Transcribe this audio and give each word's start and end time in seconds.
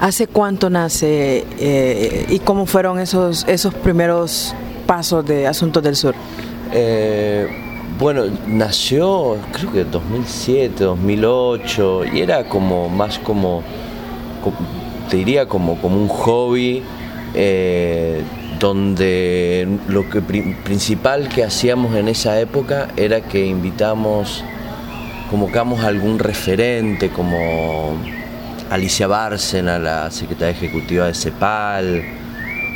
¿Hace 0.00 0.26
cuánto 0.26 0.70
nace 0.70 1.44
eh, 1.58 2.24
y 2.30 2.38
cómo 2.38 2.64
fueron 2.64 2.98
esos, 2.98 3.46
esos 3.46 3.74
primeros 3.74 4.54
pasos 4.86 5.26
de 5.26 5.46
Asuntos 5.46 5.82
del 5.82 5.94
Sur? 5.94 6.14
Eh, 6.72 7.46
bueno, 7.98 8.22
nació 8.46 9.36
creo 9.52 9.72
que 9.72 9.84
2007, 9.84 10.84
2008 10.84 12.04
y 12.14 12.20
era 12.22 12.44
como 12.44 12.88
más 12.88 13.18
como, 13.18 13.62
te 15.10 15.18
diría 15.18 15.46
como, 15.46 15.78
como 15.82 15.98
un 15.98 16.08
hobby 16.08 16.82
eh, 17.34 18.22
donde 18.58 19.68
lo 19.86 20.08
que 20.08 20.22
principal 20.22 21.28
que 21.28 21.44
hacíamos 21.44 21.94
en 21.94 22.08
esa 22.08 22.40
época 22.40 22.88
era 22.96 23.20
que 23.20 23.44
invitamos, 23.44 24.42
convocamos 25.30 25.84
a 25.84 25.88
algún 25.88 26.18
referente 26.18 27.10
como 27.10 27.98
Alicia 28.70 29.08
Bárcena, 29.08 29.80
la 29.80 30.12
secretaria 30.12 30.52
ejecutiva 30.52 31.06
de 31.06 31.14
CEPAL, 31.14 32.04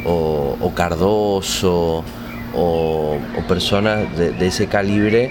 o, 0.04 0.72
Cardoso, 0.74 2.04
o, 2.52 3.18
personas 3.46 4.16
de, 4.16 4.46
ese 4.46 4.66
calibre, 4.66 5.30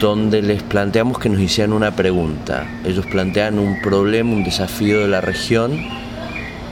donde 0.00 0.42
les 0.42 0.64
planteamos 0.64 1.20
que 1.20 1.28
nos 1.28 1.40
hicieran 1.40 1.72
una 1.72 1.92
pregunta. 1.92 2.66
Ellos 2.84 3.06
plantean 3.06 3.60
un 3.60 3.80
problema, 3.80 4.32
un 4.32 4.42
desafío 4.42 5.00
de 5.00 5.08
la 5.08 5.20
región 5.20 5.78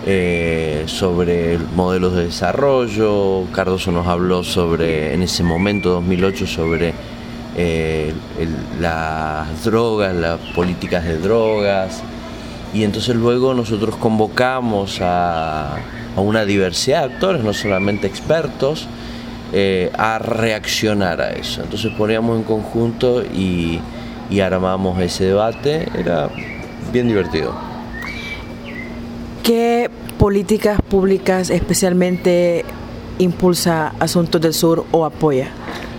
eh, 0.07 0.83
sobre 0.87 1.59
modelos 1.77 2.17
de 2.17 2.25
desarrollo. 2.25 3.45
Cardoso 3.53 3.93
nos 3.93 4.09
habló 4.09 4.43
sobre, 4.43 5.15
en 5.15 5.23
ese 5.23 5.45
momento, 5.45 5.91
2008, 5.91 6.47
sobre 6.49 6.95
eh, 7.57 8.13
las 8.81 9.65
drogas, 9.65 10.17
las 10.17 10.41
políticas 10.53 11.05
de 11.05 11.19
drogas. 11.19 12.03
Y 12.73 12.85
entonces 12.85 13.17
luego 13.17 13.55
nosotros 13.55 13.97
convocamos 13.97 14.99
a, 15.01 15.79
una 16.17 16.45
diversidad 16.45 17.09
de 17.09 17.15
actores, 17.15 17.43
no 17.43 17.53
solamente 17.53 18.07
expertos, 18.07 18.87
eh, 19.53 19.91
a 19.97 20.19
reaccionar 20.19 21.21
a 21.21 21.31
eso. 21.31 21.63
Entonces 21.63 21.93
poníamos 21.97 22.37
en 22.37 22.45
conjunto 22.45 23.23
y, 23.23 23.81
y 24.31 24.41
armamos 24.41 25.01
ese 25.01 25.25
debate. 25.25 25.89
Era 25.99 26.29
bien 26.93 27.09
divertido. 27.09 27.55
¿Qué 29.43 29.91
políticas 30.19 30.81
públicas 30.83 31.51
especialmente 31.51 32.65
impulsa 33.19 33.95
Asuntos 33.99 34.41
del 34.41 34.55
Sur 34.55 34.85
o 34.93 35.05
apoya? 35.05 35.49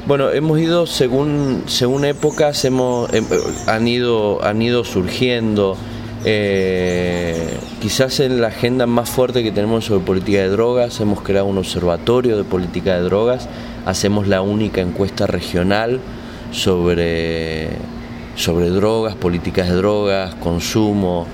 Bueno, 0.08 0.32
hemos 0.32 0.60
ido 0.60 0.88
según 0.88 1.64
según 1.68 2.06
épocas 2.06 2.66
hemos 2.66 3.14
em, 3.14 3.26
han 3.68 3.88
ido 3.88 4.44
han 4.44 4.62
ido 4.62 4.84
surgiendo 4.84 5.78
eh, 6.24 7.58
quizás 7.80 8.20
en 8.20 8.42
la 8.42 8.48
agenda 8.48 8.86
más 8.86 9.10
fuerte 9.10 9.44
que 9.44 9.52
tenemos 9.52 9.86
sobre 9.86 10.06
política 10.06 10.40
de 10.40 10.50
drogas, 10.50 11.00
hemos 11.00 11.22
creado 11.22 11.48
un 11.48 11.58
observatorio 11.58 12.38
de 12.38 12.44
política 12.44 12.96
de 12.96 13.02
drogas, 13.02 13.50
hacemos 13.86 14.28
la 14.28 14.42
única 14.42 14.82
encuesta 14.82 15.26
regional 15.26 16.00
sobre, 16.52 17.70
sobre 18.36 18.70
drogas, 18.70 19.16
políticas 19.16 19.70
de 19.70 19.76
drogas, 19.76 20.36
consumo, 20.36 21.26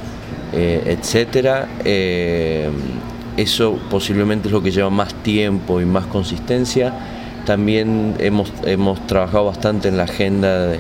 eh, 0.54 0.98
etcétera. 0.98 1.68
Eh, 1.84 2.70
eso 3.36 3.78
posiblemente 3.90 4.48
es 4.48 4.54
lo 4.54 4.64
que 4.64 4.72
lleva 4.72 4.90
más 4.90 5.14
tiempo 5.16 5.82
y 5.82 5.86
más 5.86 6.06
consistencia. 6.06 6.94
También 7.46 8.16
hemos, 8.20 8.52
hemos 8.64 9.06
trabajado 9.06 9.46
bastante 9.46 9.90
en 9.90 9.98
la 9.98 10.04
agenda, 10.04 10.68
de, 10.68 10.80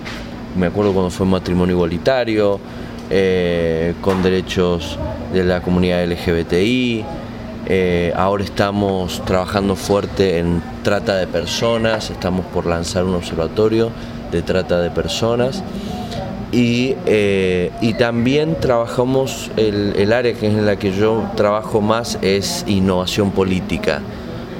me 0.57 0.67
acuerdo 0.67 0.93
cuando 0.93 1.09
fue 1.09 1.25
matrimonio 1.25 1.75
igualitario, 1.75 2.59
eh, 3.09 3.93
con 4.01 4.23
derechos 4.23 4.97
de 5.33 5.43
la 5.43 5.61
comunidad 5.61 6.05
LGBTI. 6.05 7.05
Eh, 7.69 8.13
ahora 8.15 8.43
estamos 8.43 9.23
trabajando 9.25 9.75
fuerte 9.75 10.37
en 10.39 10.61
trata 10.83 11.15
de 11.15 11.27
personas, 11.27 12.09
estamos 12.09 12.45
por 12.47 12.65
lanzar 12.65 13.03
un 13.03 13.15
observatorio 13.15 13.91
de 14.31 14.41
trata 14.41 14.79
de 14.79 14.89
personas. 14.89 15.63
Y, 16.51 16.95
eh, 17.05 17.71
también 17.99 18.55
trabajamos, 18.59 19.51
el, 19.57 20.13
área 20.13 20.33
que 20.33 20.47
es 20.47 20.53
en 20.53 20.65
la 20.65 20.77
que 20.77 20.91
yo 20.93 21.29
trabajo 21.35 21.81
más 21.81 22.17
es 22.21 22.63
innovación 22.67 23.31
política. 23.31 24.01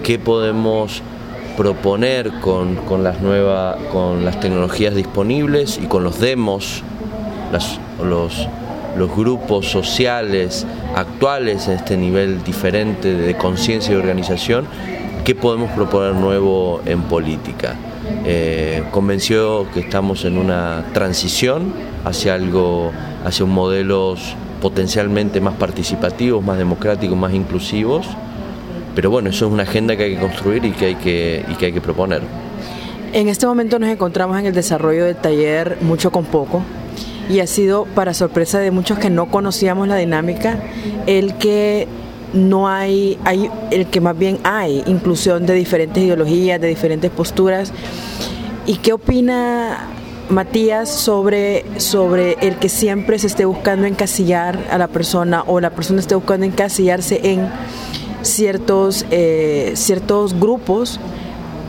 ¿Qué 0.04 0.20
podemos 0.20 1.02
proponer 1.56 2.32
con, 2.42 2.78
las 3.04 3.22
nuevas, 3.22 3.78
con 3.92 4.26
las 4.26 4.40
tecnologías 4.40 4.96
disponibles 4.96 5.80
y 5.82 5.88
con 5.88 6.04
los 6.04 6.20
demos 6.20 6.84
los, 8.04 8.48
grupos 9.16 9.70
sociales 9.70 10.66
actuales 10.96 11.68
en 11.68 11.74
este 11.76 11.98
nivel 11.98 12.44
diferente 12.44 13.14
de 13.14 13.38
conciencia 13.38 13.94
y 13.94 13.96
organización, 13.96 14.66
¿qué 15.24 15.36
podemos 15.36 15.72
proponer 15.72 16.16
nuevo 16.16 16.82
en 16.86 17.04
política? 17.04 17.76
Eh, 18.26 18.84
convenció 18.92 19.68
que 19.72 19.82
estamos 19.82 20.26
en 20.26 20.38
una 20.38 20.86
transición 20.94 21.74
hacia 22.06 22.34
algo, 22.34 22.92
hacia 23.24 23.46
un 23.46 23.52
modelos 23.52 24.36
potencialmente 24.62 25.40
más 25.40 25.56
participativos, 25.56 26.44
más 26.44 26.58
democráticos, 26.58 27.18
más 27.18 27.34
inclusivos. 27.34 28.08
Pero 28.96 29.12
bueno, 29.12 29.30
eso 29.30 29.46
es 29.46 29.52
una 29.52 29.64
agenda 29.64 29.96
que 29.96 30.06
hay 30.06 30.16
que 30.16 30.20
construir 30.20 30.66
y 30.66 30.72
que 30.72 30.86
hay 30.88 30.96
que, 30.96 31.46
y 31.48 31.56
que, 31.56 31.68
hay 31.68 31.72
que 31.72 31.82
proponer. 31.82 32.22
En 33.14 33.30
este 33.30 33.46
momento 33.46 33.80
nos 33.80 33.90
encontramos 33.90 34.38
en 34.40 34.48
el 34.48 34.54
desarrollo 34.54 35.06
del 35.06 35.16
taller 35.16 35.78
Mucho 35.82 36.12
con 36.12 36.26
Poco, 36.26 36.64
y 37.30 37.40
ha 37.40 37.48
sido 37.48 37.86
para 37.86 38.14
sorpresa 38.14 38.60
de 38.60 38.72
muchos 38.72 39.00
que 39.00 39.10
no 39.10 39.30
conocíamos 39.30 39.88
la 39.88 39.96
dinámica 39.96 40.60
el 41.06 41.36
que 41.36 41.88
no 42.34 42.68
hay, 42.68 43.18
hay 43.24 43.50
el 43.72 43.88
que 43.88 44.02
más 44.02 44.18
bien 44.18 44.40
hay 44.44 44.84
inclusión 44.86 45.46
de 45.46 45.54
diferentes 45.54 46.04
ideologías, 46.04 46.60
de 46.60 46.68
diferentes 46.68 47.10
posturas. 47.12 47.72
¿Y 48.66 48.78
qué 48.78 48.94
opina 48.94 49.88
Matías 50.30 50.90
sobre, 50.90 51.64
sobre 51.80 52.34
el 52.42 52.58
que 52.58 52.68
siempre 52.68 53.18
se 53.18 53.28
esté 53.28 53.46
buscando 53.46 53.88
encasillar 53.88 54.60
a 54.70 54.78
la 54.78 54.90
persona 54.90 55.44
o 55.48 55.62
la 55.62 55.70
persona 55.70 56.02
esté 56.02 56.16
buscando 56.16 56.46
encasillarse 56.46 57.32
en 57.32 57.50
ciertos, 58.24 59.06
eh, 59.10 59.72
ciertos 59.76 60.38
grupos 60.38 61.00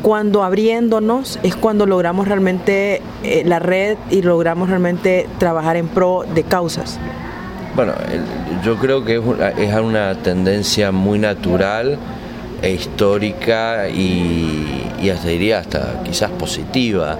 cuando 0.03 0.42
abriéndonos 0.42 1.38
es 1.42 1.56
cuando 1.56 1.86
logramos 1.86 2.28
realmente 2.28 3.03
eh, 3.22 3.42
la 3.44 3.59
red 3.59 3.97
y 4.10 4.22
logramos 4.22 4.69
realmente 4.69 5.28
trabajar 5.38 5.76
en 5.76 5.88
pro 5.88 6.25
de 6.34 6.42
causas. 6.44 6.98
Bueno, 7.75 7.92
yo 8.64 8.76
creo 8.76 9.04
que 9.04 9.16
es 9.16 9.75
una, 9.75 10.14
tendencia 10.16 10.91
muy 10.91 11.19
natural 11.19 11.97
e 12.60 12.72
histórica 12.72 13.88
y, 13.88 15.08
hasta 15.12 15.28
diría 15.28 15.60
hasta 15.60 16.03
quizás 16.03 16.31
positiva. 16.32 17.16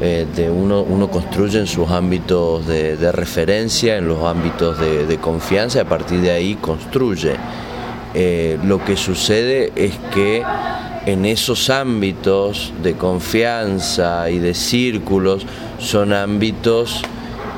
Eh, 0.00 0.26
de 0.36 0.50
uno, 0.50 0.82
uno 0.82 1.10
construye 1.10 1.58
en 1.58 1.66
sus 1.66 1.90
ámbitos 1.90 2.66
de, 2.66 3.10
referencia, 3.12 3.96
en 3.96 4.06
los 4.06 4.22
ámbitos 4.22 4.78
de, 4.78 5.18
confianza 5.18 5.78
y 5.78 5.80
a 5.80 5.88
partir 5.88 6.20
de 6.20 6.30
ahí 6.30 6.54
construye. 6.54 7.34
Eh, 8.14 8.58
lo 8.62 8.84
que 8.84 8.96
sucede 8.96 9.72
es 9.74 9.94
que 10.14 10.44
en 11.06 11.24
esos 11.24 11.70
ámbitos 11.70 12.72
de 12.82 12.94
confianza 12.94 14.28
y 14.28 14.40
de 14.40 14.54
círculos 14.54 15.46
son 15.78 16.12
ámbitos 16.12 17.02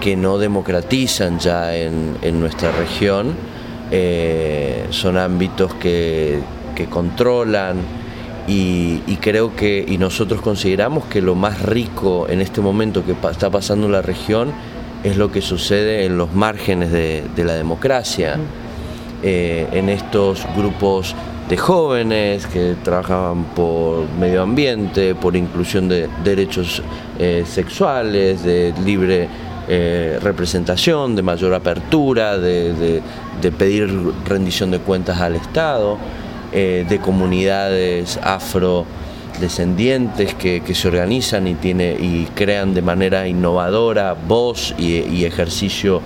que 0.01 0.17
no 0.17 0.39
democratizan 0.39 1.39
ya 1.39 1.75
en, 1.75 2.41
nuestra 2.41 2.71
región, 2.73 3.35
eh, 3.91 4.87
son 4.91 5.17
ámbitos 5.17 5.75
que, 5.75 6.41
controlan 6.91 7.79
y, 8.47 9.01
creo 9.21 9.57
que, 9.57 9.85
y 9.87 9.99
nosotros 9.99 10.41
consideramos 10.41 11.07
que 11.07 11.21
lo 11.21 11.35
más 11.35 11.61
rico 11.63 12.29
en 12.29 12.41
este 12.41 12.61
momento 12.61 13.05
que 13.05 13.13
está 13.13 13.51
pasando 13.51 13.87
en 13.87 13.93
la 13.93 14.03
región 14.03 14.53
es 15.03 15.17
lo 15.17 15.33
que 15.33 15.41
sucede 15.41 16.05
en 16.05 16.17
los 16.17 16.33
márgenes 16.35 16.93
de, 16.93 17.25
la 17.37 17.55
democracia, 17.55 18.37
eh, 19.25 19.67
en 19.73 19.89
estos 19.89 20.47
grupos 20.57 21.17
de 21.49 21.57
jóvenes 21.57 22.47
que 22.47 22.77
trabajaban 22.83 23.45
por 23.55 24.07
medio 24.21 24.43
ambiente, 24.43 25.15
por 25.15 25.35
inclusión 25.35 25.89
de 25.89 26.07
derechos 26.23 26.83
eh, 27.19 27.45
sexuales, 27.47 28.45
de 28.45 28.75
libre 28.85 29.27
eh, 29.67 30.19
representación, 30.23 31.17
de 31.17 31.23
mayor 31.23 31.55
apertura, 31.55 32.37
de, 32.37 33.01
pedir 33.57 33.89
rendición 34.27 34.71
de 34.71 34.79
cuentas 34.79 35.19
al 35.21 35.37
Estado, 35.37 35.97
eh, 36.53 36.85
de 36.87 36.99
comunidades 36.99 38.19
afrodescendientes 38.23 40.35
que, 40.35 40.61
se 40.75 40.89
organizan 40.89 41.47
y, 41.47 41.55
tiene, 41.55 41.97
y 41.99 42.29
crean 42.35 42.75
de 42.75 42.83
manera 42.83 43.27
innovadora 43.27 44.15
voz 44.15 44.75
y 44.79 45.25
ejercicio 45.25 46.03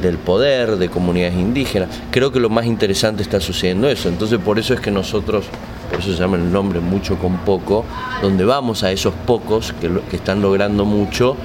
del 0.00 0.18
poder, 0.18 0.76
de 0.76 0.88
comunidades 0.88 1.34
indígenas. 1.34 1.88
Creo 2.10 2.32
que 2.32 2.40
lo 2.40 2.48
más 2.48 2.66
interesante 2.66 3.22
está 3.22 3.40
sucediendo 3.40 3.88
eso. 3.88 4.08
Entonces 4.08 4.38
por 4.38 4.58
eso 4.58 4.74
es 4.74 4.80
que 4.80 4.90
nosotros, 4.90 5.46
por 5.90 6.00
eso 6.00 6.12
se 6.12 6.18
llama 6.18 6.36
el 6.36 6.52
nombre 6.52 6.80
mucho 6.80 7.16
con 7.18 7.38
poco, 7.38 7.84
donde 8.22 8.44
vamos 8.44 8.84
a 8.84 8.92
esos 8.92 9.14
pocos 9.26 9.74
que, 9.80 10.16
están 10.16 10.40
logrando 10.42 10.84
mucho 10.84 11.36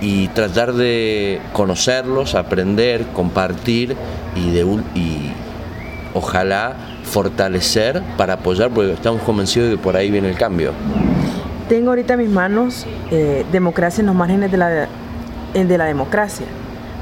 y 0.00 0.28
tratar 0.28 0.74
de 0.74 1.40
conocerlos, 1.52 2.34
aprender, 2.34 3.06
compartir 3.14 3.96
y 4.36 5.32
ojalá 6.14 6.76
fortalecer 7.08 8.02
para 8.16 8.34
apoyar, 8.34 8.70
porque 8.70 8.92
estamos 8.92 9.22
convencidos 9.22 9.70
de 9.70 9.76
que 9.76 9.82
por 9.82 9.96
ahí 9.96 10.10
viene 10.10 10.28
el 10.28 10.36
cambio. 10.36 10.72
Tengo 11.68 11.90
ahorita 11.90 12.14
en 12.14 12.20
mis 12.20 12.30
manos 12.30 12.86
eh, 13.10 13.44
Democracia 13.50 14.00
en 14.00 14.06
los 14.06 14.14
márgenes 14.14 14.50
de 14.50 14.56
la, 14.56 14.88
de 15.54 15.78
la 15.78 15.84
democracia, 15.86 16.46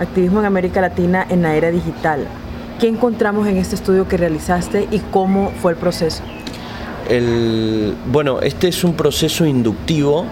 activismo 0.00 0.40
en 0.40 0.46
América 0.46 0.80
Latina 0.80 1.26
en 1.28 1.42
la 1.42 1.54
era 1.54 1.70
digital. 1.70 2.26
¿Qué 2.80 2.88
encontramos 2.88 3.46
en 3.48 3.56
este 3.56 3.74
estudio 3.74 4.06
que 4.06 4.16
realizaste 4.16 4.88
y 4.90 4.98
cómo 4.98 5.50
fue 5.62 5.72
el 5.72 5.78
proceso? 5.78 6.22
El, 7.08 7.94
bueno, 8.06 8.40
este 8.40 8.68
es 8.68 8.84
un 8.84 8.94
proceso 8.94 9.46
inductivo 9.46 10.26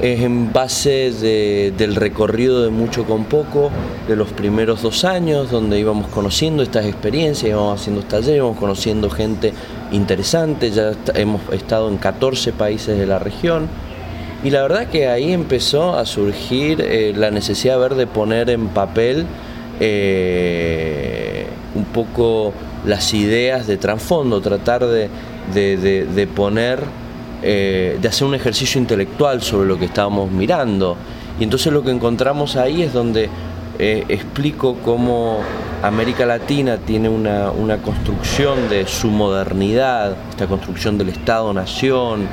es 0.00 0.20
en 0.20 0.52
base 0.52 1.72
del 1.76 1.94
recorrido 1.94 2.62
de 2.62 2.70
mucho 2.70 3.04
con 3.04 3.24
poco, 3.24 3.70
de 4.06 4.14
los 4.14 4.28
primeros 4.28 4.82
dos 4.82 5.04
años, 5.04 5.50
donde 5.50 5.78
íbamos 5.78 6.08
conociendo 6.08 6.62
estas 6.62 6.84
experiencias, 6.84 7.50
íbamos 7.50 7.80
haciendo 7.80 8.02
talleres, 8.02 8.36
íbamos 8.36 8.58
conociendo 8.58 9.08
gente 9.08 9.54
interesante, 9.92 10.70
ya 10.70 10.92
hemos 11.14 11.40
estado 11.50 11.88
en 11.88 11.96
14 11.96 12.52
países 12.52 12.98
de 12.98 13.06
la 13.06 13.18
región. 13.18 13.68
Y 14.46 14.50
la 14.50 14.62
verdad 14.62 14.86
que 14.86 15.08
ahí 15.08 15.32
empezó 15.32 15.98
a 15.98 16.06
surgir 16.06 16.80
eh, 16.80 17.12
la 17.16 17.32
necesidad 17.32 17.74
de 17.74 17.80
ver 17.80 17.94
de 17.96 18.06
poner 18.06 18.48
en 18.48 18.68
papel 18.68 19.26
eh, 19.80 21.48
un 21.74 21.84
poco 21.86 22.52
las 22.84 23.12
ideas 23.12 23.66
de 23.66 23.76
trasfondo, 23.76 24.40
tratar 24.40 24.86
de, 24.86 25.08
de 25.52 26.28
poner 26.28 26.78
eh, 27.42 27.98
de 28.00 28.06
hacer 28.06 28.24
un 28.28 28.36
ejercicio 28.36 28.80
intelectual 28.80 29.42
sobre 29.42 29.66
lo 29.66 29.80
que 29.80 29.86
estábamos 29.86 30.30
mirando. 30.30 30.96
Y 31.40 31.42
entonces 31.42 31.72
lo 31.72 31.82
que 31.82 31.90
encontramos 31.90 32.54
ahí 32.54 32.82
es 32.82 32.92
donde 32.92 33.28
explico 33.80 34.76
cómo 34.84 35.40
América 35.82 36.24
Latina 36.24 36.78
tiene 36.78 37.08
una, 37.08 37.78
construcción 37.78 38.68
de 38.68 38.86
su 38.86 39.08
modernidad, 39.08 40.16
esta 40.30 40.46
construcción 40.46 40.98
del 40.98 41.08
Estado-nación 41.08 42.28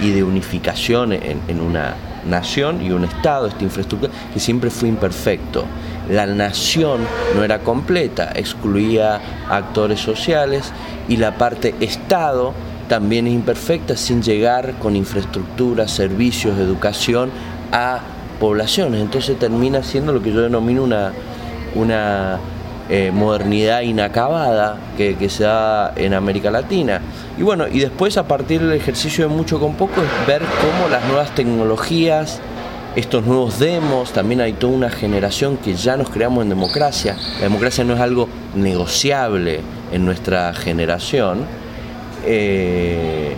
y 0.00 0.10
de 0.10 0.22
unificación 0.22 1.12
en, 1.12 1.60
una 1.60 1.94
nación 2.28 2.82
y 2.82 2.90
un 2.90 3.04
Estado, 3.04 3.46
esta 3.46 3.64
infraestructura, 3.64 4.12
que 4.32 4.40
siempre 4.40 4.70
fue 4.70 4.88
imperfecto. 4.88 5.64
La 6.08 6.26
nación 6.26 7.00
no 7.36 7.44
era 7.44 7.60
completa, 7.60 8.32
excluía 8.34 9.20
actores 9.48 10.00
sociales 10.00 10.72
y 11.08 11.16
la 11.16 11.36
parte 11.36 11.74
Estado 11.80 12.52
también 12.88 13.26
es 13.26 13.34
imperfecta 13.34 13.96
sin 13.96 14.22
llegar 14.22 14.74
con 14.78 14.96
infraestructura, 14.96 15.86
servicios, 15.86 16.58
educación 16.58 17.30
a 17.72 18.00
poblaciones. 18.40 19.00
Entonces 19.00 19.38
termina 19.38 19.82
siendo 19.82 20.12
lo 20.12 20.20
que 20.22 20.32
yo 20.32 20.40
denomino 20.40 20.82
una, 20.82 21.12
una 21.74 22.40
eh, 22.90 23.12
modernidad 23.12 23.82
inacabada 23.82 24.76
que, 24.96 25.28
se 25.28 25.44
da 25.44 25.92
en 25.94 26.12
América 26.12 26.50
Latina. 26.50 27.00
Y 27.38 27.42
bueno, 27.42 27.68
y 27.68 27.78
después 27.78 28.16
a 28.16 28.26
partir 28.26 28.60
del 28.60 28.72
ejercicio 28.72 29.28
de 29.28 29.34
mucho 29.34 29.60
con 29.60 29.74
poco 29.74 30.02
es 30.02 30.26
ver 30.26 30.42
cómo 30.42 30.88
las 30.88 31.04
nuevas 31.06 31.34
tecnologías, 31.34 32.40
estos 32.96 33.24
nuevos 33.24 33.60
demos, 33.60 34.12
también 34.12 34.40
hay 34.40 34.54
toda 34.54 34.72
una 34.72 34.90
generación 34.90 35.56
que 35.56 35.74
ya 35.74 35.96
nos 35.96 36.10
creamos 36.10 36.42
en 36.42 36.48
democracia. 36.48 37.16
La 37.36 37.44
democracia 37.44 37.84
no 37.84 37.94
es 37.94 38.00
algo 38.00 38.28
negociable 38.56 39.60
en 39.92 40.04
nuestra 40.04 40.52
generación 40.52 41.46
eh, 42.26 43.36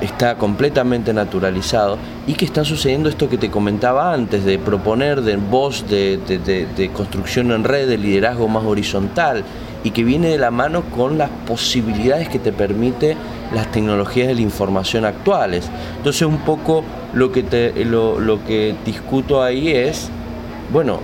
está 0.00 0.36
completamente 0.36 1.12
naturalizado 1.12 1.98
y 2.26 2.34
que 2.34 2.44
está 2.44 2.64
sucediendo 2.64 3.08
esto 3.08 3.28
que 3.28 3.38
te 3.38 3.50
comentaba 3.50 4.12
antes, 4.12 4.44
de 4.44 4.58
proponer 4.58 5.22
de 5.22 5.36
voz 5.36 5.84
de, 5.88 6.90
construcción 6.94 7.50
en 7.52 7.64
red, 7.64 7.88
de 7.88 7.98
liderazgo 7.98 8.48
más 8.48 8.64
horizontal 8.64 9.44
y 9.84 9.90
que 9.90 10.04
viene 10.04 10.28
de 10.28 10.38
la 10.38 10.50
mano 10.50 10.82
con 10.96 11.18
las 11.18 11.30
posibilidades 11.46 12.28
que 12.28 12.38
te 12.38 12.52
permite 12.52 13.16
las 13.54 13.70
tecnologías 13.70 14.28
de 14.28 14.34
la 14.34 14.40
información 14.40 15.04
actuales. 15.04 15.70
Entonces 15.96 16.22
un 16.22 16.38
poco 16.38 16.84
lo 17.14 17.32
que, 17.32 17.42
te, 17.42 17.84
lo, 17.84 18.44
que 18.46 18.74
discuto 18.84 19.42
ahí 19.42 19.70
es, 19.70 20.10
bueno, 20.72 21.00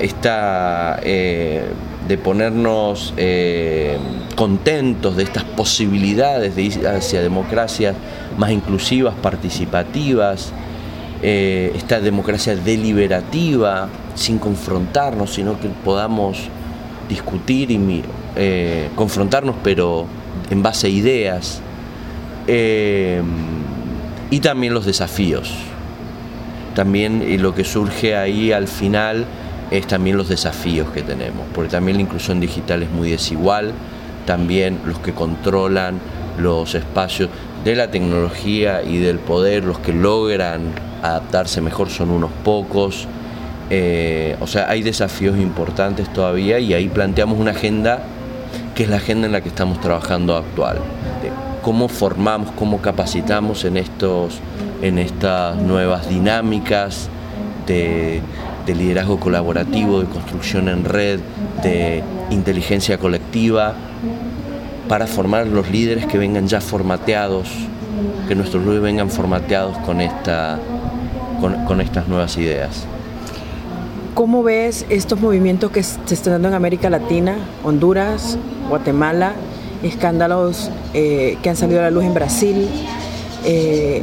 esta... 0.00 1.00
Eh, 1.02 1.64
de 2.10 2.18
ponernos 2.18 3.14
eh, 3.16 3.96
contentos 4.34 5.16
de 5.16 5.22
estas 5.22 5.44
posibilidades 5.44 6.56
de 6.56 6.62
ir 6.62 6.88
hacia 6.88 7.22
democracias 7.22 7.94
más 8.40 8.50
inclusivas, 8.52 9.14
participativas, 9.14 10.50
eh, 11.22 11.72
esta 11.76 12.00
democracia 12.00 12.56
deliberativa, 12.56 13.88
sin 14.14 14.38
confrontarnos, 14.38 15.34
sino 15.34 15.60
que 15.60 15.68
podamos 15.68 16.38
discutir 17.06 17.70
y 17.70 18.02
eh, 18.36 18.88
confrontarnos, 18.96 19.56
pero 19.62 20.06
en 20.48 20.62
base 20.62 20.86
a 20.86 20.90
ideas. 20.90 21.60
y 24.30 24.40
también 24.40 24.72
los 24.74 24.86
desafíos. 24.86 25.52
También 26.74 27.42
lo 27.42 27.54
que 27.54 27.64
surge 27.64 28.16
ahí 28.16 28.52
al 28.52 28.66
final 28.66 29.26
es 29.70 29.86
también 29.86 30.16
los 30.16 30.28
desafíos 30.28 30.88
que 30.90 31.02
tenemos, 31.02 31.46
porque 31.54 31.70
también 31.70 31.98
la 31.98 32.02
inclusión 32.02 32.40
digital 32.40 32.82
es 32.82 32.90
muy 32.90 33.10
desigual, 33.10 33.72
también 34.26 34.80
los 34.86 34.98
que 34.98 35.12
controlan 35.12 36.00
los 36.38 36.74
espacios 36.74 37.28
de 37.64 37.76
la 37.76 37.90
tecnología 37.90 38.82
y 38.82 38.98
del 38.98 39.18
poder, 39.18 39.64
los 39.64 39.78
que 39.78 39.92
logran 39.92 40.72
adaptarse 41.02 41.60
mejor 41.60 41.90
son 41.90 42.10
unos 42.10 42.30
pocos, 42.44 43.06
eh, 43.70 44.36
o 44.40 44.46
sea, 44.46 44.68
hay 44.68 44.82
desafíos 44.82 45.38
importantes 45.38 46.12
todavía 46.12 46.58
y 46.58 46.74
ahí 46.74 46.88
planteamos 46.88 47.38
una 47.38 47.52
agenda 47.52 48.02
que 48.74 48.84
es 48.84 48.88
la 48.88 48.96
agenda 48.96 49.26
en 49.26 49.32
la 49.32 49.40
que 49.40 49.48
estamos 49.48 49.80
trabajando 49.80 50.36
actual, 50.36 50.78
cómo 51.62 51.88
formamos, 51.88 52.50
cómo 52.52 52.80
capacitamos 52.80 53.64
en, 53.64 53.76
estos, 53.76 54.40
en 54.82 54.98
estas 54.98 55.56
nuevas 55.56 56.08
dinámicas 56.08 57.08
de 57.66 58.22
de 58.66 58.74
liderazgo 58.74 59.18
colaborativo, 59.18 60.00
de 60.00 60.06
construcción 60.06 60.68
en 60.68 60.84
red, 60.84 61.20
de 61.62 62.02
inteligencia 62.30 62.98
colectiva, 62.98 63.74
para 64.90 65.06
formar 65.06 65.46
los 65.46 65.70
líderes 65.70 66.04
que 66.06 66.18
vengan 66.18 66.48
ya 66.48 66.60
formateados, 66.60 67.48
que 68.26 68.34
nuestros 68.34 68.64
líderes 68.64 68.82
vengan 68.82 69.08
formateados 69.08 69.78
con, 69.78 70.00
esta, 70.00 70.58
con, 71.40 71.80
estas 71.80 72.08
nuevas 72.08 72.36
ideas. 72.36 72.86
¿Cómo 74.14 74.42
ves 74.42 74.84
estos 74.88 75.20
movimientos 75.20 75.70
que 75.70 75.84
se 75.84 76.12
están 76.12 76.32
dando 76.32 76.48
en 76.48 76.54
América 76.54 76.90
Latina, 76.90 77.36
Honduras, 77.62 78.36
Guatemala, 78.68 79.34
escándalos 79.84 80.72
eh, 80.92 81.38
que 81.40 81.50
han 81.50 81.56
salido 81.56 81.78
a 81.78 81.84
la 81.84 81.92
luz 81.92 82.02
en 82.02 82.14
Brasil? 82.14 82.68
Eh, 83.44 84.02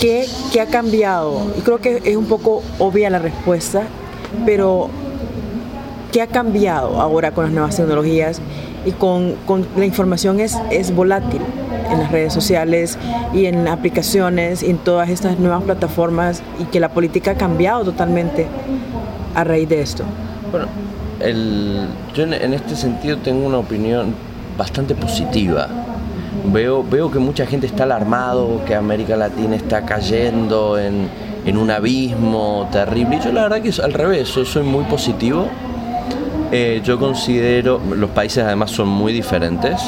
¿qué, 0.00 0.26
ha 0.58 0.66
cambiado? 0.68 1.52
Creo 1.66 1.80
que 1.82 2.00
es 2.02 2.16
un 2.16 2.24
poco 2.24 2.62
obvia 2.78 3.10
la 3.10 3.18
respuesta, 3.18 3.82
pero 4.46 4.88
¿qué 6.12 6.22
ha 6.22 6.28
cambiado 6.28 6.98
ahora 6.98 7.32
con 7.32 7.44
las 7.44 7.52
nuevas 7.52 7.76
tecnologías? 7.76 8.40
Y 8.84 8.92
con, 8.92 9.36
la 9.76 9.84
información 9.84 10.40
es, 10.40 10.56
es 10.70 10.94
volátil 10.94 11.42
en 11.90 11.98
las 11.98 12.12
redes 12.12 12.32
sociales 12.32 12.98
y 13.32 13.46
en 13.46 13.68
aplicaciones 13.68 14.62
y 14.62 14.70
en 14.70 14.78
todas 14.78 15.08
estas 15.08 15.38
nuevas 15.38 15.62
plataformas 15.62 16.42
y 16.58 16.64
que 16.64 16.80
la 16.80 16.90
política 16.90 17.32
ha 17.32 17.36
cambiado 17.36 17.84
totalmente 17.84 18.46
a 19.34 19.44
raíz 19.44 19.68
de 19.68 19.80
esto. 19.80 20.04
Bueno, 20.50 20.66
yo 22.14 22.22
en 22.22 22.54
este 22.54 22.76
sentido 22.76 23.18
tengo 23.18 23.46
una 23.46 23.58
opinión 23.58 24.14
bastante 24.56 24.94
positiva 24.94 25.68
Veo, 26.44 26.82
veo 26.82 27.10
que 27.10 27.18
mucha 27.18 27.46
gente 27.46 27.66
está 27.66 27.82
alarmado, 27.82 28.62
que 28.64 28.74
América 28.74 29.16
Latina 29.16 29.56
está 29.56 29.84
cayendo 29.84 30.78
en, 30.78 31.08
un 31.56 31.70
abismo 31.70 32.68
terrible. 32.70 33.16
Y 33.16 33.20
yo 33.20 33.32
la 33.32 33.42
verdad 33.42 33.62
que 33.62 33.70
es 33.70 33.80
al 33.80 33.92
revés, 33.92 34.34
yo 34.34 34.44
soy 34.44 34.62
muy 34.62 34.84
positivo. 34.84 35.46
Eh, 36.50 36.80
yo 36.82 36.98
considero, 36.98 37.78
los 37.94 38.10
países 38.10 38.42
además 38.42 38.70
son 38.70 38.88
muy 38.88 39.12
diferentes, 39.12 39.82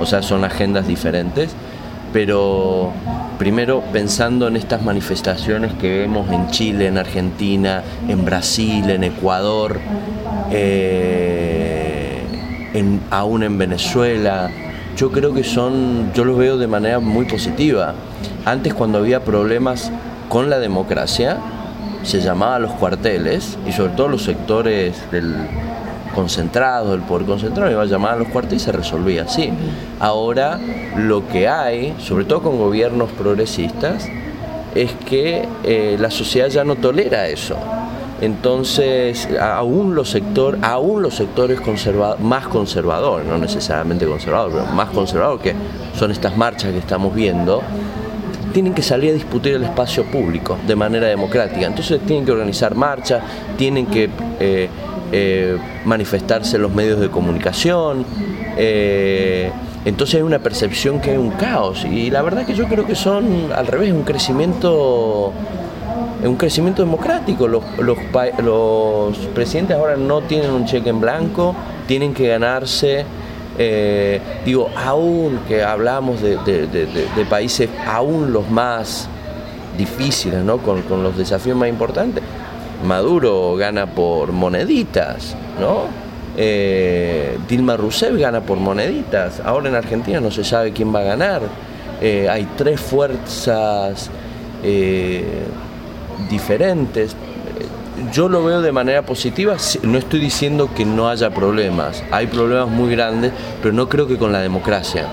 o 0.00 0.06
sea, 0.06 0.22
son 0.22 0.44
agendas 0.44 0.86
diferentes, 0.86 1.50
pero 2.12 2.90
primero 3.38 3.82
pensando 3.92 4.48
en 4.48 4.56
estas 4.56 4.82
manifestaciones 4.82 5.74
que 5.74 5.98
vemos 5.98 6.30
en 6.32 6.48
Chile, 6.48 6.86
en 6.86 6.96
Argentina, 6.96 7.82
en 8.08 8.24
Brasil, 8.24 8.88
en 8.88 9.04
Ecuador, 9.04 9.78
eh, 10.50 12.22
aún 13.10 13.42
en 13.42 13.58
Venezuela, 13.58 14.50
yo 14.96 15.10
creo 15.12 15.34
que 15.34 15.44
son, 15.44 16.12
yo 16.14 16.24
los 16.24 16.38
veo 16.38 16.56
de 16.56 16.66
manera 16.66 16.98
muy 16.98 17.26
positiva. 17.26 17.94
Antes 18.46 18.72
cuando 18.72 18.98
había 18.98 19.20
problemas 19.20 19.92
con 20.28 20.48
la 20.48 20.58
democracia, 20.58 21.38
se 22.04 22.20
llamaba 22.20 22.56
a 22.56 22.58
los 22.58 22.72
cuarteles 22.72 23.58
y 23.66 23.72
sobre 23.72 23.94
todo 23.94 24.08
los 24.08 24.22
sectores 24.22 25.10
del 25.10 25.34
concentrado, 26.14 26.92
del 26.92 27.00
poder 27.00 27.26
concentrado, 27.26 27.70
iba 27.70 27.82
a 27.82 27.86
llamar 27.86 28.14
a 28.14 28.16
los 28.16 28.28
cuarteles 28.28 28.62
y 28.62 28.64
se 28.66 28.72
resolvía 28.72 29.24
así. 29.24 29.50
Ahora 29.98 30.60
lo 30.96 31.26
que 31.26 31.48
hay, 31.48 31.94
sobre 31.98 32.24
todo 32.24 32.42
con 32.42 32.58
gobiernos 32.58 33.10
progresistas, 33.12 34.08
es 34.74 34.92
que 35.06 35.48
eh, 35.64 35.96
la 35.98 36.10
sociedad 36.10 36.48
ya 36.48 36.64
no 36.64 36.76
tolera 36.76 37.28
eso. 37.28 37.56
Entonces, 38.20 39.28
aún 39.40 39.94
los, 39.94 40.08
sector, 40.08 40.58
aún 40.62 41.02
los 41.02 41.14
sectores 41.14 41.60
más 42.20 42.46
conservadores, 42.46 43.26
no 43.26 43.38
necesariamente 43.38 44.06
conservadores, 44.06 44.56
pero 44.62 44.72
más 44.72 44.90
conservadores, 44.90 45.42
que 45.42 45.54
son 45.98 46.10
estas 46.10 46.36
marchas 46.36 46.72
que 46.72 46.78
estamos 46.78 47.14
viendo, 47.14 47.60
tienen 48.54 48.72
que 48.72 48.82
salir 48.82 49.10
a 49.10 49.14
discutir 49.14 49.54
el 49.54 49.64
espacio 49.64 50.04
público 50.04 50.56
de 50.66 50.76
manera 50.76 51.08
democrática. 51.08 51.66
Entonces 51.66 52.00
tienen 52.06 52.24
que 52.24 52.32
organizar 52.32 52.74
marchas, 52.74 53.22
tienen 53.58 53.84
que 53.86 54.08
eh, 54.40 54.68
eh, 55.12 55.58
manifestarse 55.84 56.56
en 56.56 56.62
los 56.62 56.72
medios 56.72 57.00
de 57.00 57.10
comunicación. 57.10 58.06
Eh, 58.56 59.50
entonces 59.84 60.14
hay 60.14 60.22
una 60.22 60.38
percepción 60.38 61.00
que 61.00 61.10
hay 61.10 61.16
un 61.18 61.32
caos. 61.32 61.84
Y 61.84 62.10
la 62.10 62.22
verdad 62.22 62.46
que 62.46 62.54
yo 62.54 62.66
creo 62.68 62.86
que 62.86 62.94
son 62.94 63.52
al 63.54 63.66
revés, 63.66 63.92
un 63.92 64.04
crecimiento 64.04 65.32
un 66.22 66.36
crecimiento 66.36 66.82
democrático. 66.82 67.48
Los, 67.48 67.64
los, 67.78 69.18
presidentes 69.34 69.76
ahora 69.76 69.96
no 69.96 70.22
tienen 70.22 70.52
un 70.52 70.64
cheque 70.64 70.90
en 70.90 71.00
blanco, 71.00 71.54
tienen 71.86 72.14
que 72.14 72.28
ganarse, 72.28 73.04
eh, 73.56 74.20
digo, 74.44 74.68
aún 74.76 75.40
que 75.46 75.62
hablamos 75.62 76.20
de, 76.20 77.26
países 77.28 77.70
aún 77.86 78.32
los 78.32 78.50
más 78.50 79.08
difíciles, 79.78 80.42
¿no? 80.42 80.58
Con, 80.58 80.82
los 81.02 81.16
desafíos 81.16 81.56
más 81.56 81.68
importantes. 81.68 82.22
Maduro 82.84 83.54
gana 83.56 83.86
por 83.86 84.32
moneditas, 84.32 85.36
¿no? 85.60 85.82
Eh, 86.36 87.38
Dilma 87.48 87.76
Rousseff 87.76 88.16
gana 88.16 88.40
por 88.40 88.58
moneditas. 88.58 89.40
Ahora 89.40 89.68
en 89.68 89.76
Argentina 89.76 90.20
no 90.20 90.30
se 90.30 90.42
sabe 90.42 90.72
quién 90.72 90.94
va 90.94 91.00
a 91.00 91.04
ganar. 91.04 91.42
Eh, 92.00 92.28
hay 92.28 92.48
tres 92.56 92.80
fuerzas 92.80 94.10
diferentes. 96.28 97.14
Yo 98.14 98.28
lo 98.28 98.44
veo 98.44 98.62
de 98.62 98.70
manera 98.70 99.02
positiva, 99.02 99.56
no 99.82 99.98
estoy 99.98 100.20
diciendo 100.20 100.70
que 100.72 100.84
no 100.84 101.08
haya 101.08 101.30
problemas, 101.30 102.04
hay 102.12 102.28
problemas 102.28 102.68
muy 102.68 102.88
grandes, 102.94 103.32
pero 103.60 103.74
no 103.74 103.88
creo 103.88 104.06
que 104.06 104.16
con 104.16 104.30
la 104.30 104.38
democracia. 104.38 105.08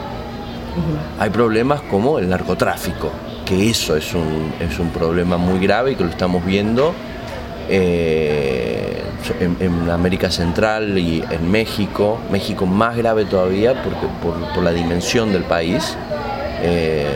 Hay 1.17 1.31
problemas 1.31 1.81
como 1.81 2.19
el 2.19 2.29
narcotráfico, 2.29 3.09
que 3.43 3.71
eso 3.71 3.95
es 3.95 4.13
un, 4.13 4.53
es 4.59 4.77
un 4.77 4.89
problema 4.91 5.37
muy 5.37 5.59
grave 5.59 5.93
y 5.93 5.95
que 5.95 6.03
lo 6.03 6.11
estamos 6.11 6.45
viendo 6.45 6.93
eh, 7.69 9.01
en, 9.39 9.89
América 9.89 10.29
Central 10.29 10.95
y 10.95 11.23
en 11.27 11.49
México, 11.49 12.19
México 12.31 12.67
más 12.67 12.95
grave 12.95 13.25
todavía 13.25 13.81
porque, 13.81 14.05
por, 14.53 14.63
la 14.63 14.73
dimensión 14.73 15.33
del 15.33 15.45
país. 15.45 15.97
Eh, 16.61 17.07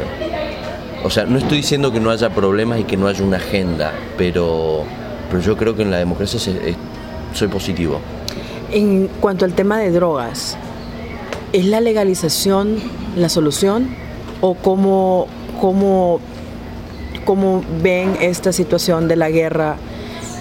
o 1.03 1.11
sea, 1.11 1.25
no 1.25 1.37
estoy 1.37 1.57
diciendo 1.57 1.91
que 1.91 1.99
no 1.99 2.09
haya 2.09 2.31
problemas 2.31 2.79
y 2.79 2.85
que 2.85 2.97
no 2.97 3.07
haya 3.07 3.23
una 3.23 3.37
agenda, 3.37 3.93
pero, 4.17 4.83
pero 5.29 5.41
yo 5.41 5.57
creo 5.57 5.75
que 5.75 5.81
en 5.81 5.91
la 5.91 5.97
democracia 5.97 6.39
soy 7.33 7.47
positivo. 7.47 7.99
En 8.71 9.07
cuanto 9.19 9.45
al 9.45 9.53
tema 9.53 9.79
de 9.79 9.91
drogas, 9.91 10.57
¿es 11.53 11.65
la 11.65 11.81
legalización 11.81 12.79
la 13.15 13.29
solución 13.29 13.87
o 14.41 14.55
cómo, 14.55 15.27
cómo, 15.59 16.19
cómo 17.23 17.63
ven 17.81 18.17
esta 18.21 18.51
situación 18.51 19.07
de 19.07 19.15
la 19.15 19.29
guerra 19.29 19.77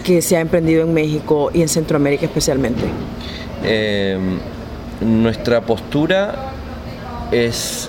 que 0.05 0.21
se 0.21 0.37
ha 0.37 0.41
emprendido 0.41 0.83
en 0.83 0.93
México 0.93 1.51
y 1.55 1.63
en 1.63 1.69
Centroamérica 1.69 2.27
especialmente? 2.27 2.85
Eh, 3.63 4.19
nuestra 5.01 5.63
postura 5.63 6.53
es 7.33 7.89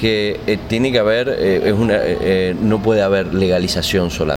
que 0.00 0.40
eh, 0.46 0.58
tiene 0.66 0.90
que 0.90 0.98
haber, 0.98 1.28
eh, 1.28 1.62
es 1.66 1.74
una, 1.74 1.96
eh, 1.98 2.56
no 2.58 2.82
puede 2.82 3.02
haber 3.02 3.34
legalización 3.34 4.10
sola, 4.10 4.34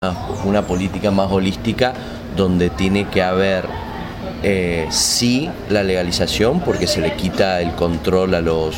una 0.44 0.62
política 0.62 1.10
más 1.10 1.30
holística 1.30 1.92
donde 2.34 2.70
tiene 2.70 3.06
que 3.08 3.22
haber 3.22 3.66
sí 4.88 5.50
la 5.68 5.82
legalización 5.82 6.60
porque 6.60 6.86
se 6.86 7.02
le 7.02 7.14
quita 7.14 7.60
el 7.60 7.72
control 7.72 8.34
a 8.34 8.40
los 8.40 8.74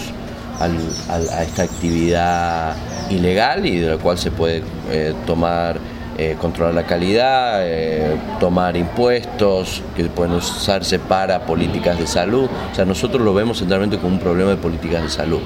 a 0.59 1.43
esta 1.43 1.63
actividad 1.63 2.75
ilegal 3.11 3.65
y 3.65 3.79
de 3.79 3.91
la 3.91 3.97
cual 3.99 4.19
se 4.19 4.33
puede 4.33 4.65
tomar 5.25 5.79
controlar 6.41 6.75
la 6.75 6.85
calidad, 6.85 7.65
tomar 8.41 8.77
impuestos 8.77 9.83
que 9.95 10.05
pueden 10.07 10.35
usarse 10.35 10.99
para 10.99 11.47
políticas 11.47 11.97
de 11.97 12.09
salud. 12.09 12.49
O 12.73 12.75
sea, 12.75 12.85
nosotros 12.85 13.23
lo 13.23 13.33
vemos 13.33 13.61
centralmente 13.61 13.99
como 13.99 14.15
un 14.15 14.21
problema 14.21 14.51
de 14.51 14.57
políticas 14.57 15.05
de 15.05 15.11
salud. 15.11 15.41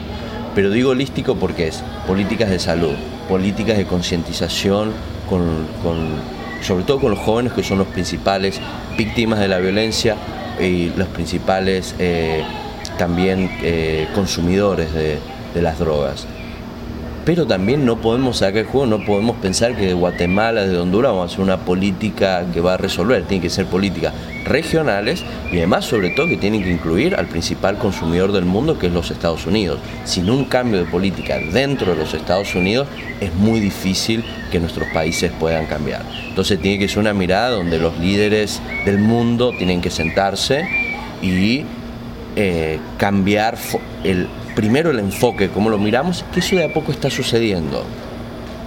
Pero 0.57 0.71
digo 0.71 0.91
holístico 0.91 1.37
porque 1.37 1.69
es 1.69 1.85
políticas 2.07 2.51
de 2.51 2.59
salud, 2.59 2.95
políticas 3.29 3.77
de 3.77 3.85
concientización, 3.87 4.93
con, 5.29 5.67
sobre 6.63 6.85
todo 6.85 6.99
con 6.99 7.11
los 7.11 7.21
jóvenes 7.21 7.53
que 7.53 7.63
son 7.63 7.79
los 7.79 7.87
principales 7.89 8.59
víctimas 8.97 9.39
de 9.39 9.49
la 9.49 9.59
violencia 9.59 10.17
y 10.59 10.89
los 10.97 11.09
principales 11.09 11.95
eh, 11.99 12.43
también 12.97 13.51
eh, 13.63 14.09
consumidores 14.15 14.93
de 14.93 15.21
las 15.63 15.79
drogas 15.79 16.27
pero 17.26 17.45
también 17.45 17.85
no 17.85 17.97
podemos 18.00 18.38
sacar 18.38 18.59
el 18.59 18.66
juego, 18.66 18.87
no 18.87 19.04
podemos 19.04 19.37
pensar 19.38 19.75
que 19.75 19.85
de 19.85 19.95
Guatemala, 19.95 20.64
de 20.64 20.78
Honduras 20.78 21.11
vamos 21.11 21.28
a 21.28 21.33
hacer 21.35 21.45
una 21.45 21.56
política 21.59 22.47
que 22.54 22.61
va 22.61 22.75
a 22.75 22.76
resolver, 22.76 23.25
tiene 23.25 23.42
que 23.42 23.50
ser 23.50 23.66
políticas 23.66 24.14
regionales 24.45 25.25
y 25.50 25.56
además 25.56 25.87
sobre 25.87 26.11
todo 26.11 26.28
que 26.28 26.37
tienen 26.37 26.62
que 26.62 26.71
incluir 26.71 27.16
al 27.16 27.26
principal 27.26 27.78
consumidor 27.78 28.30
del 28.30 28.45
mundo 28.45 28.78
que 28.78 28.87
es 28.87 28.92
los 28.92 29.11
Estados 29.11 29.45
Unidos. 29.45 29.80
Sin 30.04 30.30
un 30.30 30.45
cambio 30.45 30.78
de 30.78 30.85
política 30.85 31.37
dentro 31.52 31.95
de 31.95 31.99
los 31.99 32.14
Estados 32.14 32.54
Unidos 32.54 32.87
es 33.21 33.35
muy 33.35 33.59
difícil 33.59 34.23
que 34.52 34.61
nuestros 34.61 34.87
países 34.95 35.33
puedan 35.33 35.66
cambiar. 35.66 36.02
Entonces 36.28 36.61
tiene 36.61 36.78
que 36.78 36.87
ser 36.87 37.00
una 37.00 37.12
mirada 37.12 37.50
donde 37.50 37.80
los 37.80 37.99
líderes 37.99 38.62
del 38.85 38.99
mundo 38.99 39.52
tienen 39.59 39.80
que 39.80 39.90
sentarse 39.90 40.64
y 41.21 41.64
eh, 42.37 42.78
cambiar 42.99 43.59
el 44.04 44.28
primero 44.57 44.91
el 44.91 44.99
enfoque, 44.99 45.51
como 45.51 45.71
lo 45.71 45.79
miramos, 45.79 46.25
que 46.35 46.41
eso 46.41 46.57
de 46.57 46.65
a 46.65 46.73
poco 46.73 46.91
está 46.91 47.09
sucediendo. 47.11 47.85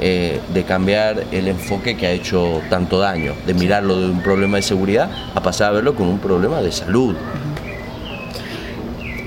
Eh, 0.01 0.39
de 0.53 0.63
cambiar 0.63 1.25
el 1.33 1.49
enfoque 1.49 1.97
que 1.97 2.07
ha 2.07 2.11
hecho 2.11 2.61
tanto 2.69 2.99
daño, 2.99 3.33
de 3.45 3.53
mirarlo 3.53 3.99
de 3.99 4.09
un 4.09 4.21
problema 4.21 4.55
de 4.55 4.63
seguridad 4.63 5.11
a 5.35 5.43
pasar 5.43 5.71
a 5.71 5.71
verlo 5.73 5.93
como 5.93 6.11
un 6.11 6.19
problema 6.19 6.61
de 6.61 6.71
salud. 6.71 7.17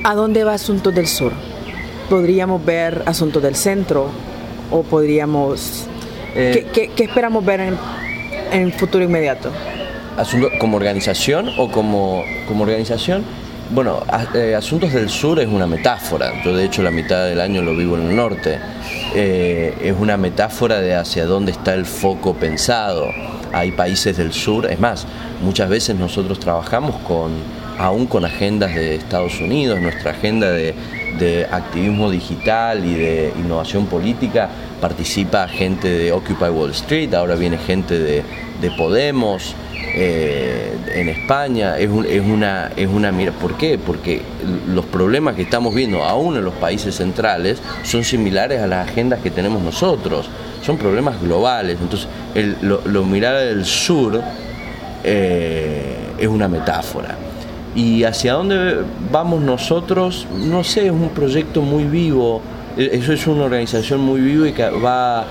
¿A 0.02 0.14
dónde 0.14 0.44
va 0.44 0.54
Asuntos 0.54 0.94
del 0.94 1.08
Sur? 1.08 1.34
¿Podríamos 2.08 2.64
ver 2.64 3.02
Asuntos 3.04 3.42
del 3.42 3.54
Centro? 3.54 4.08
¿O 4.70 4.82
podríamos... 4.82 5.86
Eh, 6.34 6.66
¿qué, 6.72 7.04
esperamos 7.04 7.44
ver 7.44 7.60
en, 7.60 7.76
el 8.50 8.72
futuro 8.72 9.04
inmediato? 9.04 9.50
¿Como 10.58 10.78
organización 10.78 11.50
o 11.58 11.70
como, 11.70 12.24
como 12.48 12.62
organización? 12.62 13.24
Bueno, 13.74 14.02
eh, 14.34 14.54
Asuntos 14.54 14.92
del 14.92 15.08
Sur 15.08 15.40
es 15.40 15.48
una 15.48 15.66
metáfora. 15.66 16.42
Yo 16.44 16.54
de 16.54 16.66
hecho 16.66 16.82
la 16.82 16.90
mitad 16.90 17.24
del 17.24 17.40
año 17.40 17.62
lo 17.62 17.74
vivo 17.74 17.96
en 17.96 18.10
el 18.10 18.14
norte. 18.14 18.58
Eh, 19.14 19.74
es 19.82 19.94
una 19.98 20.18
metáfora 20.18 20.78
de 20.82 20.94
hacia 20.94 21.24
dónde 21.24 21.52
está 21.52 21.72
el 21.72 21.86
foco 21.86 22.34
pensado. 22.34 23.08
Hay 23.50 23.72
países 23.72 24.18
del 24.18 24.34
sur, 24.34 24.70
es 24.70 24.78
más, 24.78 25.06
muchas 25.42 25.70
veces 25.70 25.96
nosotros 25.96 26.38
trabajamos 26.38 26.96
con, 26.96 27.32
aún 27.78 28.06
con 28.06 28.26
agendas 28.26 28.74
de 28.74 28.96
Estados 28.96 29.40
Unidos, 29.40 29.80
nuestra 29.80 30.10
agenda 30.10 30.50
de, 30.50 30.74
activismo 31.50 32.10
digital 32.10 32.84
y 32.84 32.94
de 32.94 33.32
innovación 33.38 33.86
política, 33.86 34.48
participa 34.80 35.48
gente 35.48 35.88
de 35.88 36.12
Occupy 36.12 36.50
Wall 36.50 36.70
Street, 36.70 37.14
ahora 37.14 37.34
viene 37.34 37.58
gente 37.58 37.98
de, 37.98 38.22
de 38.60 38.70
Podemos. 38.72 39.54
Eh, 39.94 40.74
en 40.94 41.08
España, 41.10 41.78
es, 41.78 41.90
una, 41.90 42.70
es 42.76 42.88
una 42.88 43.12
mira. 43.12 43.32
¿Por 43.32 43.58
qué? 43.58 43.78
Porque 43.78 44.22
los 44.68 44.86
problemas 44.86 45.34
que 45.34 45.42
estamos 45.42 45.74
viendo 45.74 46.02
aún 46.02 46.36
en 46.36 46.44
los 46.44 46.54
países 46.54 46.94
centrales 46.94 47.60
son 47.82 48.02
similares 48.02 48.60
a 48.62 48.66
las 48.66 48.88
agendas 48.88 49.20
que 49.20 49.30
tenemos 49.30 49.62
nosotros, 49.62 50.28
son 50.64 50.78
problemas 50.78 51.20
globales. 51.20 51.78
Entonces, 51.80 52.08
el, 52.34 52.56
lo, 52.62 53.04
mirada 53.04 53.40
del 53.40 53.66
sur 53.66 54.22
eh, 55.04 55.96
es 56.18 56.28
una 56.28 56.48
metáfora. 56.48 57.16
Y 57.74 58.04
hacia 58.04 58.34
dónde 58.34 58.78
vamos 59.10 59.40
nosotros, 59.40 60.26
no 60.36 60.62
sé, 60.62 60.86
es 60.86 60.92
un 60.92 61.08
proyecto 61.10 61.62
muy 61.62 61.84
vivo, 61.84 62.42
e, 62.76 62.90
eso 62.92 63.12
es 63.12 63.26
una 63.26 63.44
organización 63.44 64.00
muy 64.00 64.20
viva 64.20 64.48
y 64.48 64.52
que 64.52 64.68
va, 64.68 65.24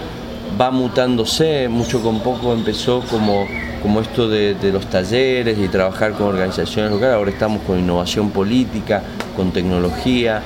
va 0.60 0.72
mutándose, 0.72 1.68
mucho 1.70 2.02
con 2.02 2.20
poco 2.22 2.54
empezó 2.54 3.02
como 3.02 3.46
como 3.82 4.00
esto 4.00 4.30
de, 4.30 4.56
los 4.72 4.86
talleres 4.88 5.58
y 5.58 5.68
trabajar 5.68 6.14
con 6.14 6.28
organizaciones 6.28 6.92
locales, 6.92 7.16
ahora 7.16 7.32
estamos 7.32 7.62
con 7.64 7.80
innovación 7.80 8.30
política, 8.30 9.02
con 9.36 9.52
tecnología. 9.52 10.42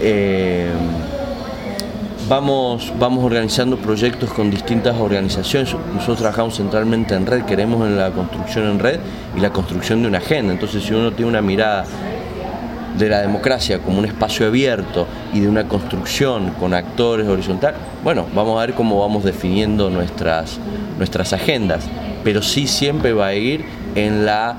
Eh, 0.00 0.70
vamos, 2.30 2.92
vamos 2.96 3.24
organizando 3.24 3.76
proyectos 3.76 4.32
con 4.32 4.52
distintas 4.52 4.96
organizaciones. 4.96 5.74
Nosotros 5.92 6.18
trabajamos 6.18 6.56
centralmente 6.56 7.16
en 7.16 7.26
red, 7.26 7.42
queremos 7.42 7.84
en 7.86 7.98
la 7.98 8.12
construcción 8.12 8.70
en 8.70 8.78
red 8.78 9.00
y 9.36 9.40
la 9.40 9.52
construcción 9.52 10.02
de 10.02 10.08
una 10.08 10.18
agenda. 10.18 10.52
Entonces, 10.52 10.84
si 10.84 10.94
uno 10.94 11.10
tiene 11.12 11.28
una 11.28 11.42
mirada 11.42 11.84
de 12.96 13.08
la 13.08 13.20
democracia 13.20 13.80
como 13.80 13.98
un 13.98 14.04
espacio 14.04 14.46
abierto 14.46 15.08
y 15.32 15.40
de 15.40 15.48
una 15.48 15.66
construcción 15.66 16.52
con 16.52 16.72
actores 16.72 17.26
horizontal, 17.26 17.74
bueno, 18.04 18.26
vamos 18.32 18.56
a 18.58 18.66
ver 18.66 18.74
cómo 18.74 19.00
vamos 19.00 19.24
definiendo 19.24 19.90
nuestras, 19.90 20.58
nuestras 20.98 21.32
agendas 21.32 21.88
pero 22.22 22.42
sí 22.42 22.66
siempre 22.66 23.14
va 23.14 23.28
a 23.28 23.34
ir 23.34 23.64
en 23.94 24.26
la 24.26 24.56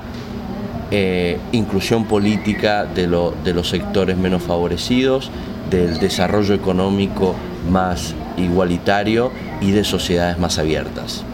eh, 0.90 1.38
inclusión 1.52 2.06
política 2.06 2.84
de, 2.84 3.06
de 3.44 3.54
los 3.54 3.68
sectores 3.68 4.16
menos 4.16 4.42
favorecidos, 4.42 5.30
del 5.70 5.98
desarrollo 5.98 6.54
económico 6.54 7.34
más 7.70 8.14
igualitario 8.36 9.30
y 9.60 9.70
de 9.72 9.84
sociedades 9.84 10.38
más 10.38 10.58
abiertas. 10.58 11.24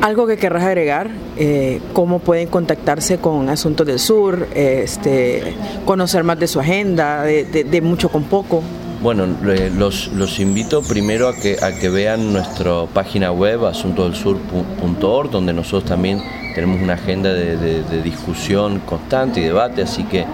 Algo 0.00 0.26
que 0.26 0.36
querrás 0.36 0.64
agregar, 0.64 1.10
eh, 1.36 1.80
cómo 1.92 2.18
pueden 2.18 2.48
contactarse 2.48 3.18
con 3.18 3.48
Asuntos 3.48 3.86
del 3.86 4.00
Sur, 4.00 4.48
este, 4.54 5.54
conocer 5.84 6.24
más 6.24 6.40
de 6.40 6.48
su 6.48 6.58
agenda, 6.58 7.22
de, 7.22 7.80
mucho 7.82 8.08
con 8.08 8.24
poco. 8.24 8.62
Bueno, 9.00 9.26
los, 9.26 10.08
los, 10.08 10.38
invito 10.40 10.82
primero 10.82 11.28
a 11.28 11.34
que, 11.34 11.56
a 11.60 11.72
que 11.72 11.88
vean 11.88 12.32
nuestra 12.32 12.86
página 12.92 13.32
web 13.32 13.64
asuntosdelsur.org, 13.66 15.30
donde 15.30 15.52
nosotros 15.52 15.84
también 15.84 16.20
tenemos 16.54 16.80
una 16.80 16.94
agenda 16.94 17.32
de, 17.32 18.02
discusión 18.02 18.80
constante 18.80 19.40
y 19.40 19.44
debate, 19.44 19.82
así 19.82 20.04
que 20.04 20.24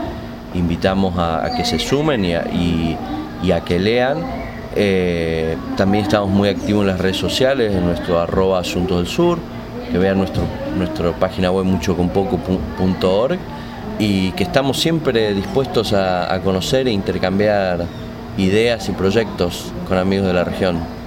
invitamos 0.55 1.15
a, 1.19 1.51
que 1.57 1.65
se 1.65 1.79
sumen 1.79 2.25
y 2.25 2.97
y 3.43 3.53
a 3.53 3.61
que 3.61 3.79
lean 3.79 4.19
eh, 4.81 5.57
también 5.77 6.05
estamos 6.05 6.31
muy 6.31 6.49
activos 6.49 6.83
en 6.83 6.87
las 6.87 7.01
redes 7.01 7.17
sociales, 7.17 7.75
en 7.75 7.85
nuestro 7.85 8.21
arroba 8.21 8.61
asuntos 8.61 8.99
del 8.99 9.09
sur, 9.09 9.39
que 9.91 9.99
vean 9.99 10.19
nuestro, 10.19 10.45
nuestra 10.77 11.11
página 11.13 11.51
web 11.51 11.65
muchoconpoco.org 11.65 13.39
y 13.99 14.31
que 14.33 14.45
estamos 14.45 14.79
siempre 14.79 15.35
dispuestos 15.35 15.93
a, 15.93 16.33
a 16.33 16.41
conocer 16.43 16.87
e 16.87 16.93
intercambiar 16.93 17.87
ideas 18.37 18.89
y 18.89 18.93
proyectos 18.93 19.73
con 19.89 19.99
amigos 19.99 20.29
de 20.29 20.33
la 20.33 20.45
región. 20.45 20.98